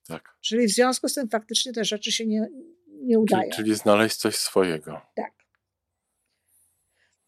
Tak. 0.08 0.38
Czyli 0.42 0.68
w 0.68 0.72
związku 0.72 1.10
z 1.10 1.14
tym 1.14 1.30
faktycznie 1.30 1.74
te 1.74 1.86
rzeczy 1.86 2.12
się 2.12 2.26
nie, 2.26 2.48
nie 2.88 3.20
udają. 3.20 3.42
Czyli, 3.44 3.56
czyli 3.56 3.76
znaleźć 3.76 4.16
coś 4.16 4.36
swojego. 4.36 5.02
Tak. 5.16 5.32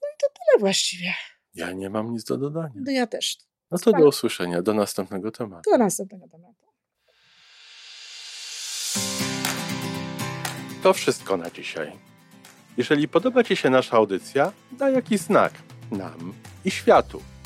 No 0.01 0.07
i 0.07 0.17
to 0.21 0.27
tyle 0.27 0.59
właściwie. 0.59 1.13
Ja 1.53 1.71
nie 1.71 1.89
mam 1.89 2.11
nic 2.11 2.23
do 2.23 2.37
dodania. 2.37 2.73
No 2.75 2.91
ja 2.91 3.07
też. 3.07 3.37
No 3.71 3.77
to 3.77 3.91
do 3.91 4.07
usłyszenia, 4.07 4.61
do 4.61 4.73
następnego 4.73 5.31
tematu. 5.31 5.71
Do 5.71 5.77
następnego 5.77 6.27
tematu. 6.27 6.65
To 10.83 10.93
wszystko 10.93 11.37
na 11.37 11.49
dzisiaj. 11.49 11.91
Jeżeli 12.77 13.07
podoba 13.07 13.43
Ci 13.43 13.55
się 13.55 13.69
nasza 13.69 13.97
audycja, 13.97 14.51
daj 14.71 14.93
jakiś 14.93 15.19
znak 15.19 15.53
nam 15.91 16.33
i 16.65 16.71
światu. 16.71 17.21